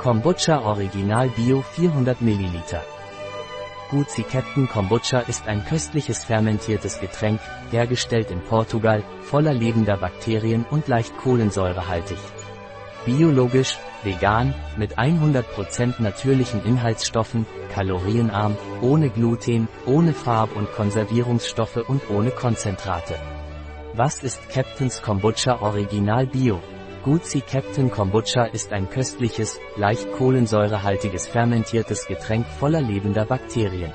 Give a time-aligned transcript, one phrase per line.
[0.00, 2.62] Kombucha Original Bio 400 ml.
[3.90, 7.38] Guzi Captain Kombucha ist ein köstliches fermentiertes Getränk,
[7.70, 12.16] hergestellt in Portugal, voller lebender Bakterien und leicht kohlensäurehaltig.
[13.04, 17.44] Biologisch, vegan, mit 100% natürlichen Inhaltsstoffen,
[17.74, 23.16] kalorienarm, ohne Gluten, ohne Farb- und Konservierungsstoffe und ohne Konzentrate.
[23.92, 26.62] Was ist Captain's Kombucha Original Bio?
[27.02, 33.90] Guzi Captain Kombucha ist ein köstliches, leicht kohlensäurehaltiges fermentiertes Getränk voller lebender Bakterien.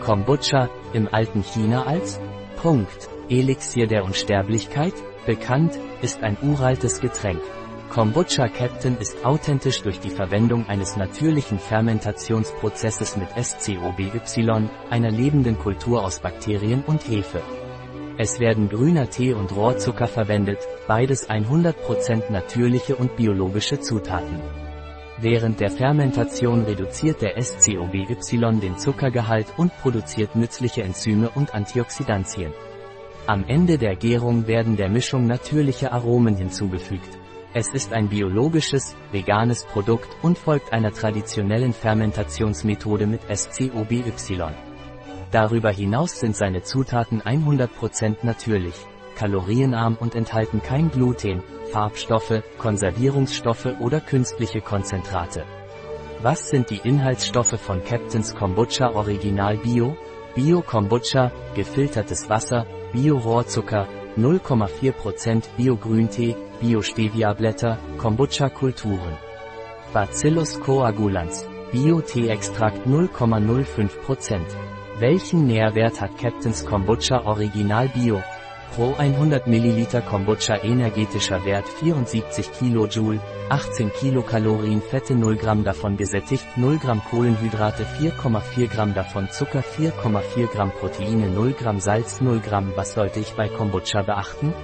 [0.00, 2.18] Kombucha, im alten China als
[2.60, 4.94] Punkt, Elixier der Unsterblichkeit,
[5.26, 7.40] bekannt, ist ein uraltes Getränk.
[7.88, 14.10] Kombucha Captain ist authentisch durch die Verwendung eines natürlichen Fermentationsprozesses mit SCOBY,
[14.90, 17.42] einer lebenden Kultur aus Bakterien und Hefe.
[18.16, 24.40] Es werden grüner Tee und Rohrzucker verwendet, beides 100% natürliche und biologische Zutaten.
[25.20, 28.06] Während der Fermentation reduziert der SCOBY
[28.60, 32.52] den Zuckergehalt und produziert nützliche Enzyme und Antioxidantien.
[33.26, 37.18] Am Ende der Gärung werden der Mischung natürliche Aromen hinzugefügt.
[37.52, 44.04] Es ist ein biologisches, veganes Produkt und folgt einer traditionellen Fermentationsmethode mit SCOBY.
[45.34, 48.76] Darüber hinaus sind seine Zutaten 100% natürlich,
[49.16, 55.42] kalorienarm und enthalten kein Gluten, Farbstoffe, Konservierungsstoffe oder künstliche Konzentrate.
[56.22, 59.96] Was sind die Inhaltsstoffe von Captain's Kombucha Original Bio?
[60.36, 69.18] Bio Kombucha, gefiltertes Wasser, Bio Rohrzucker, 0,4% Bio Grüntee, Bio Stevia Blätter, Kombucha Kulturen.
[69.92, 74.73] Bacillus coagulans, Bio Teeextrakt 0,05%.
[75.00, 78.22] Welchen Nährwert hat Captain's Kombucha Original Bio?
[78.76, 86.46] Pro 100 ml Kombucha energetischer Wert 74 kJ, 18 Kilokalorien Fette 0 Gramm davon gesättigt,
[86.56, 92.72] 0 Gramm Kohlenhydrate 4,4 Gramm davon Zucker 4,4 Gramm Proteine 0 Gramm Salz 0 Gramm
[92.76, 94.54] Was sollte ich bei Kombucha beachten?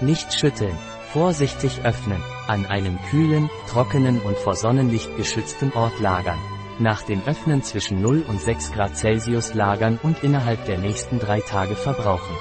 [0.00, 0.76] Nicht schütteln.
[1.12, 2.20] Vorsichtig öffnen.
[2.48, 6.38] An einem kühlen, trockenen und vor Sonnenlicht geschützten Ort lagern.
[6.80, 11.40] Nach dem Öffnen zwischen 0 und 6 Grad Celsius lagern und innerhalb der nächsten drei
[11.40, 12.34] Tage verbrauchen.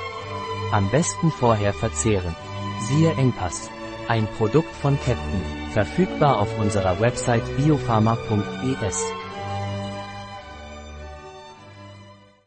[0.71, 2.33] Am besten vorher verzehren.
[2.79, 3.69] Siehe Engpass.
[4.07, 5.41] Ein Produkt von Captain,
[5.73, 9.03] verfügbar auf unserer Website biopharma.es.